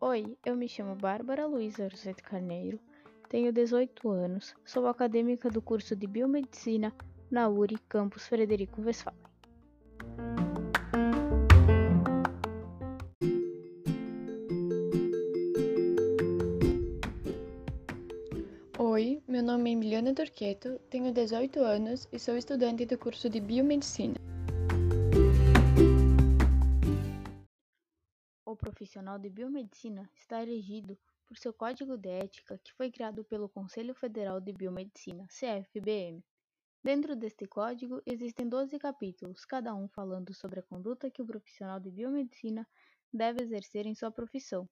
[0.00, 2.78] Oi, eu me chamo Bárbara Luiza Rosete Carneiro,
[3.28, 6.94] tenho 18 anos, sou acadêmica do curso de Biomedicina
[7.28, 9.25] na URI Campus Frederico Westphalen.
[19.46, 24.16] Nome é Emiliana Dorqueto, tenho 18 anos e sou estudante do curso de Biomedicina.
[28.44, 33.48] O profissional de biomedicina está regido por seu código de ética que foi criado pelo
[33.48, 36.24] Conselho Federal de Biomedicina, CFBM.
[36.82, 41.78] Dentro deste código existem 12 capítulos, cada um falando sobre a conduta que o profissional
[41.78, 42.66] de biomedicina
[43.12, 44.68] deve exercer em sua profissão.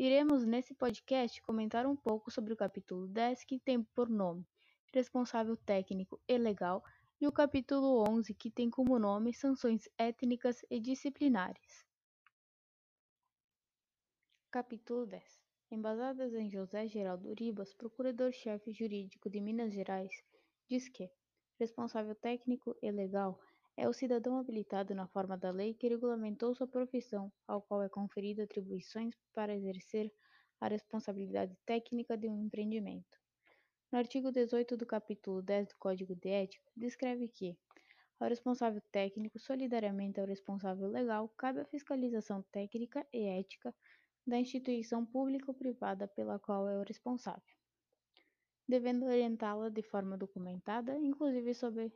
[0.00, 4.46] Iremos nesse podcast comentar um pouco sobre o capítulo 10, que tem por nome
[4.94, 6.84] Responsável Técnico e Legal,
[7.20, 11.84] e o capítulo 11, que tem como nome Sanções Étnicas e Disciplinares.
[14.52, 20.12] Capítulo 10 Embasadas em José Geraldo Ribas, procurador-chefe jurídico de Minas Gerais,
[20.68, 21.10] diz que
[21.58, 23.36] responsável técnico e legal
[23.78, 27.88] é o cidadão habilitado na forma da lei que regulamentou sua profissão, ao qual é
[27.88, 30.12] conferido atribuições para exercer
[30.60, 33.16] a responsabilidade técnica de um empreendimento.
[33.92, 37.56] No artigo 18 do capítulo 10 do Código de Ética, descreve que
[38.18, 43.72] ao responsável técnico, solidariamente ao responsável legal, cabe a fiscalização técnica e ética
[44.26, 47.54] da instituição pública ou privada pela qual é o responsável,
[48.68, 51.92] devendo orientá-la de forma documentada, inclusive sobre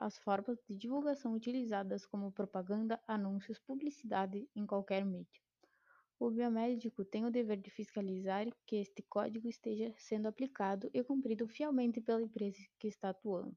[0.00, 5.40] as formas de divulgação utilizadas como propaganda, anúncios, publicidade em qualquer mídia.
[6.18, 11.46] O biomédico tem o dever de fiscalizar que este código esteja sendo aplicado e cumprido
[11.46, 13.56] fielmente pela empresa que está atuando.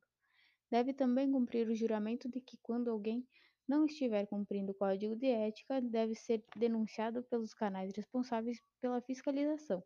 [0.69, 3.27] Deve também cumprir o juramento de que, quando alguém
[3.67, 9.83] não estiver cumprindo o código de ética, deve ser denunciado pelos canais responsáveis pela fiscalização.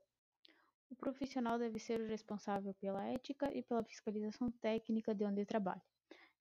[0.90, 5.82] O profissional deve ser o responsável pela ética e pela fiscalização técnica de onde trabalha,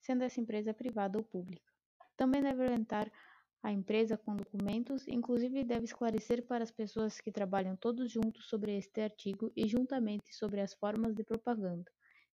[0.06, 1.70] sendo essa empresa privada ou pública.
[2.16, 3.10] Também deve orientar
[3.60, 8.76] a empresa com documentos, inclusive deve esclarecer para as pessoas que trabalham todos juntos sobre
[8.76, 11.90] este artigo e juntamente sobre as formas de propaganda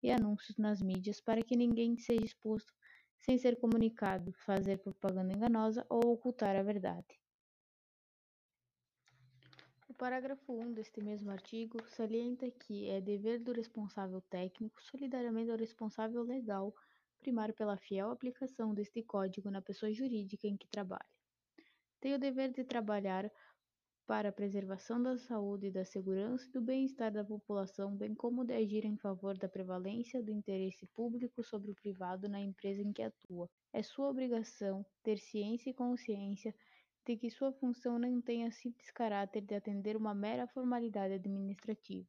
[0.01, 2.73] e anúncios nas mídias para que ninguém seja exposto
[3.19, 7.19] sem ser comunicado, fazer propaganda enganosa ou ocultar a verdade.
[9.89, 15.57] O parágrafo 1 deste mesmo artigo salienta que é dever do responsável técnico, solidariamente ao
[15.57, 16.73] responsável legal,
[17.17, 21.07] primar pela fiel aplicação deste código na pessoa jurídica em que trabalha.
[22.01, 23.31] Tem o dever de trabalhar
[24.07, 28.55] para a preservação da saúde, da segurança e do bem-estar da população, bem como de
[28.55, 33.03] agir em favor da prevalência do interesse público sobre o privado na empresa em que
[33.03, 33.51] atua.
[33.73, 36.55] É sua obrigação ter ciência e consciência
[37.05, 42.09] de que sua função não tenha simples caráter de atender uma mera formalidade administrativa,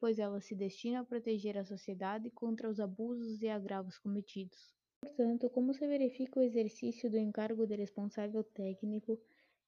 [0.00, 4.74] pois ela se destina a proteger a sociedade contra os abusos e agravos cometidos.
[5.00, 9.20] Portanto, como se verifica o exercício do encargo de responsável técnico,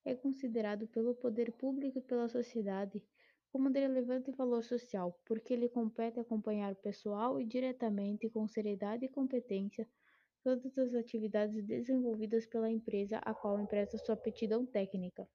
[0.03, 3.01] é considerado pelo poder público e pela sociedade
[3.51, 9.09] como de relevante valor social, porque lhe compete acompanhar pessoal e diretamente, com seriedade e
[9.09, 9.87] competência,
[10.41, 15.27] todas as atividades desenvolvidas pela empresa a qual empresta sua aptidão técnica.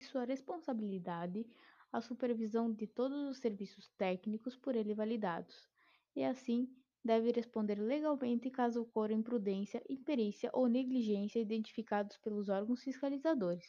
[0.00, 1.46] Sua responsabilidade
[1.92, 5.68] a supervisão de todos os serviços técnicos por ele validados,
[6.14, 6.68] e assim
[7.04, 13.66] deve responder legalmente caso ocorra imprudência, imperícia ou negligência identificados pelos órgãos fiscalizadores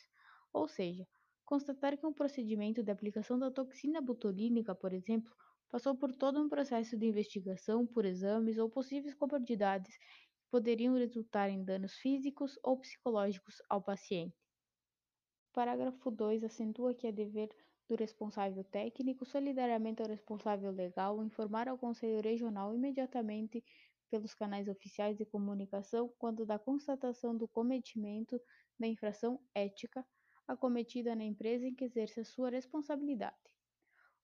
[0.53, 1.07] ou seja,
[1.45, 5.31] constatar que um procedimento de aplicação da toxina botulínica, por exemplo,
[5.69, 11.49] passou por todo um processo de investigação por exames ou possíveis comorbidades que poderiam resultar
[11.49, 14.35] em danos físicos ou psicológicos ao paciente.
[15.53, 17.49] Parágrafo 2 acentua que é dever
[17.89, 23.63] do responsável técnico, solidariamente ao responsável legal, informar ao Conselho Regional imediatamente
[24.09, 28.39] pelos canais oficiais de comunicação quando da constatação do cometimento
[28.79, 30.05] da infração ética
[30.47, 33.35] acometida na empresa em que exerce a sua responsabilidade.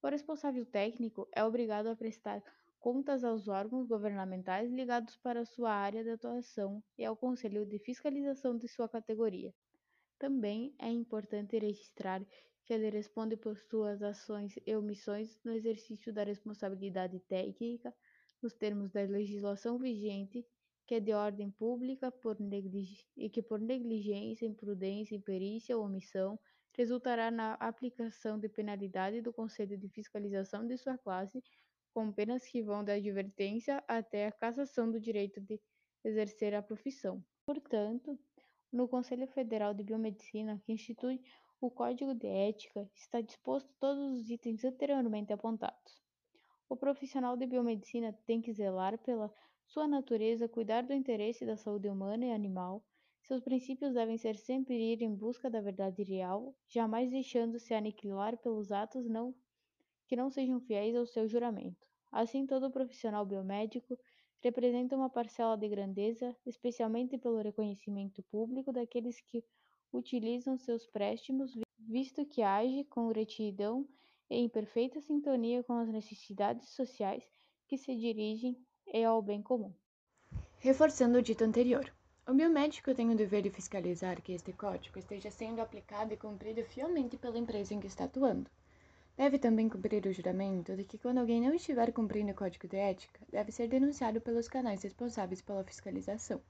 [0.01, 2.43] O responsável técnico é obrigado a prestar
[2.79, 8.55] contas aos órgãos governamentais ligados para sua área de atuação e ao Conselho de Fiscalização
[8.55, 9.51] de sua categoria.
[10.19, 12.23] Também é importante registrar
[12.65, 17.93] que ele responde por suas ações e omissões no exercício da responsabilidade técnica
[18.41, 20.45] nos termos da legislação vigente
[20.87, 22.37] que é de ordem pública por
[23.17, 26.39] e que por negligência, imprudência, imperícia ou omissão
[26.77, 31.41] resultará na aplicação de penalidade do Conselho de Fiscalização de sua classe,
[31.93, 35.59] com penas que vão da advertência até a cassação do direito de
[36.03, 37.23] exercer a profissão.
[37.45, 38.19] Portanto,
[38.71, 41.21] no Conselho Federal de Biomedicina, que institui
[41.59, 46.03] o Código de Ética, está disposto todos os itens anteriormente apontados.
[46.67, 49.33] O profissional de biomedicina tem que zelar pela
[49.65, 52.83] sua natureza, cuidar do interesse da saúde humana e animal.
[53.21, 58.71] Seus princípios devem ser sempre ir em busca da verdade real, jamais deixando-se aniquilar pelos
[58.71, 59.33] atos não,
[60.07, 61.87] que não sejam fiéis ao seu juramento.
[62.11, 63.97] Assim, todo profissional biomédico
[64.41, 69.43] representa uma parcela de grandeza, especialmente pelo reconhecimento público daqueles que
[69.95, 73.87] utilizam seus préstimos, visto que age com retidão
[74.29, 77.23] e em perfeita sintonia com as necessidades sociais
[77.67, 78.57] que se dirigem
[79.05, 79.73] ao bem comum.
[80.59, 81.91] Reforçando o dito anterior,
[82.27, 86.63] o biomédico tem o dever de fiscalizar que este código esteja sendo aplicado e cumprido
[86.63, 88.49] fielmente pela empresa em que está atuando.
[89.15, 92.77] Deve também cumprir o juramento de que, quando alguém não estiver cumprindo o código de
[92.77, 96.41] ética, deve ser denunciado pelos canais responsáveis pela fiscalização.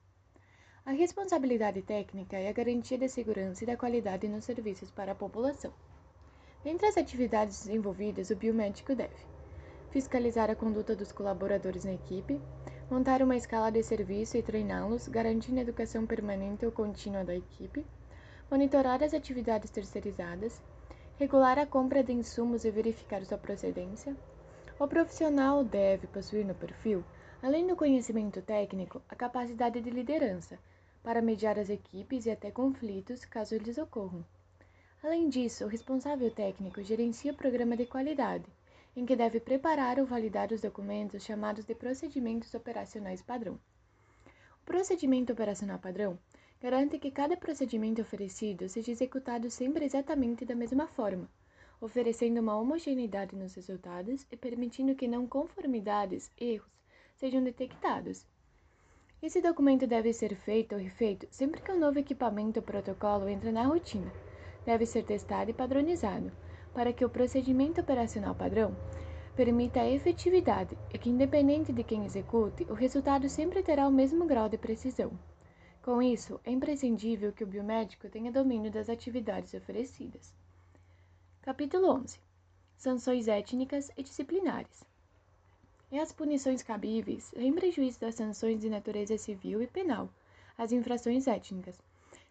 [0.88, 5.16] A responsabilidade técnica é a garantia da segurança e da qualidade nos serviços para a
[5.16, 5.74] população.
[6.64, 9.16] Dentre as atividades envolvidas, o biomédico deve
[9.90, 12.40] fiscalizar a conduta dos colaboradores na equipe,
[12.88, 17.84] montar uma escala de serviço e treiná-los, garantindo a educação permanente ou contínua da equipe,
[18.52, 20.62] monitorar as atividades terceirizadas,
[21.18, 24.16] regular a compra de insumos e verificar sua procedência.
[24.78, 27.04] O profissional deve possuir no perfil,
[27.42, 30.60] além do conhecimento técnico, a capacidade de liderança,
[31.06, 34.26] para mediar as equipes e até conflitos, caso eles ocorram.
[35.04, 38.48] Além disso, o responsável técnico gerencia o programa de qualidade,
[38.98, 43.60] em que deve preparar ou validar os documentos chamados de procedimentos operacionais padrão.
[44.64, 46.18] O procedimento operacional padrão
[46.60, 51.30] garante que cada procedimento oferecido seja executado sempre exatamente da mesma forma,
[51.80, 56.82] oferecendo uma homogeneidade nos resultados e permitindo que não conformidades, erros,
[57.16, 58.26] sejam detectados.
[59.26, 63.52] Esse documento deve ser feito ou refeito sempre que um novo equipamento ou protocolo entra
[63.52, 64.14] na rotina
[64.64, 66.32] deve ser testado e padronizado,
[66.76, 68.78] para que o procedimento operacional padrão
[69.36, 74.28] permita a efetividade e que, independente de quem execute, o resultado sempre terá o mesmo
[74.28, 75.12] grau de precisão.
[75.82, 80.36] Com isso, é imprescindível que o biomédico tenha domínio das atividades oferecidas.
[81.42, 82.20] Capítulo 11
[82.78, 84.86] Sanções étnicas e disciplinares.
[85.92, 90.10] E as punições cabíveis, em prejuízo das sanções de natureza civil e penal,
[90.58, 91.78] as infrações étnicas,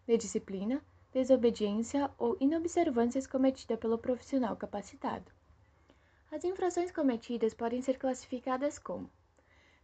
[0.06, 5.31] de disciplina, desobediência ou inobservâncias cometidas pelo profissional capacitado.
[6.31, 9.09] As infrações cometidas podem ser classificadas como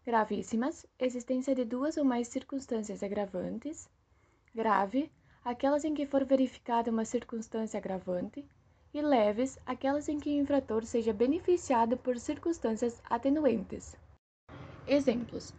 [0.04, 3.88] gravíssimas, existência de duas ou mais circunstâncias agravantes,
[4.52, 5.10] grave,
[5.44, 8.44] aquelas em que for verificada uma circunstância agravante,
[8.92, 13.96] e leves, aquelas em que o infrator seja beneficiado por circunstâncias atenuantes.
[14.86, 15.54] Exemplos: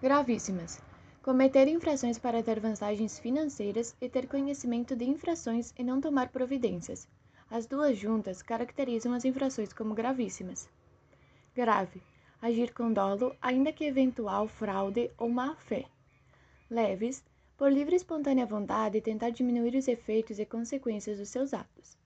[0.00, 0.80] gravíssimas,
[1.22, 7.08] cometer infrações para ter vantagens financeiras e ter conhecimento de infrações e não tomar providências.
[7.50, 10.68] As duas juntas caracterizam as infrações como gravíssimas.
[11.54, 12.00] Grave:
[12.40, 15.86] agir com dolo, ainda que eventual fraude ou má-fé.
[16.70, 17.24] Leves:
[17.56, 21.96] por livre e espontânea vontade tentar diminuir os efeitos e consequências dos seus atos.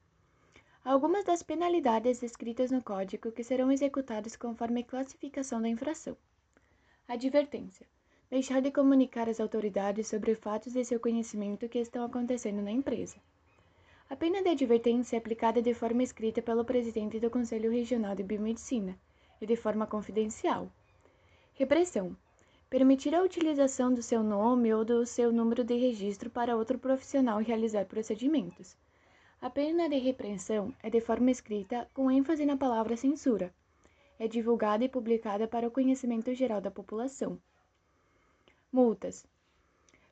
[0.82, 6.16] Algumas das penalidades descritas no Código que serão executadas conforme classificação da infração.
[7.06, 7.86] Advertência:
[8.30, 13.18] deixar de comunicar às autoridades sobre fatos de seu conhecimento que estão acontecendo na empresa.
[14.08, 18.22] A pena de advertência é aplicada de forma escrita pelo presidente do Conselho Regional de
[18.22, 18.98] Biomedicina
[19.38, 20.72] e de forma confidencial.
[21.52, 22.16] Repressão:
[22.70, 27.38] permitir a utilização do seu nome ou do seu número de registro para outro profissional
[27.38, 28.78] realizar procedimentos.
[29.42, 33.54] A pena de repreensão é de forma escrita, com ênfase na palavra censura.
[34.18, 37.40] É divulgada e publicada para o conhecimento geral da população.
[38.70, 39.26] Multas.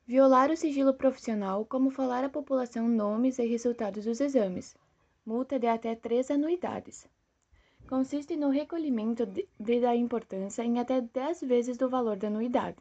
[0.07, 4.75] Violar o sigilo profissional, como falar à população nomes e resultados dos exames.
[5.27, 7.07] Multa de até três anuidades.
[7.87, 12.79] Consiste no recolhimento de, de da importância em até 10 vezes do valor da anuidade.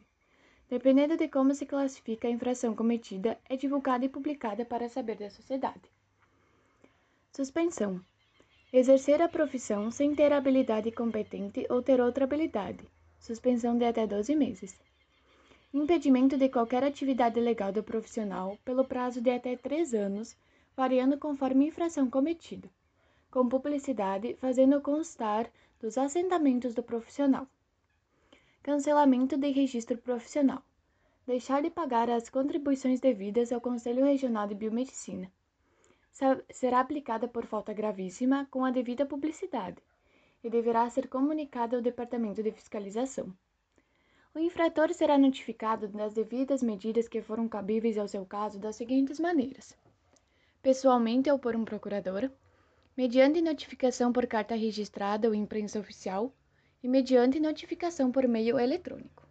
[0.66, 5.28] Dependendo de como se classifica a infração cometida, é divulgada e publicada para saber da
[5.28, 5.97] sociedade.
[7.32, 8.00] Suspensão.
[8.72, 12.84] Exercer a profissão sem ter habilidade competente ou ter outra habilidade.
[13.18, 14.78] Suspensão de até 12 meses
[15.72, 20.34] impedimento de qualquer atividade legal do profissional pelo prazo de até três anos,
[20.74, 22.70] variando conforme infração cometida,
[23.30, 27.46] com publicidade fazendo constar dos assentamentos do profissional.
[28.62, 30.62] Cancelamento de registro profissional.
[31.26, 35.30] Deixar de pagar as contribuições devidas ao Conselho Regional de Biomedicina.
[36.50, 39.82] Será aplicada por falta gravíssima com a devida publicidade
[40.42, 43.32] e deverá ser comunicada ao Departamento de Fiscalização.
[44.34, 49.20] O infrator será notificado das devidas medidas que foram cabíveis ao seu caso das seguintes
[49.20, 49.76] maneiras:
[50.62, 52.30] pessoalmente ou por um procurador,
[52.96, 56.32] mediante notificação por carta registrada ou imprensa oficial
[56.82, 59.27] e mediante notificação por meio eletrônico.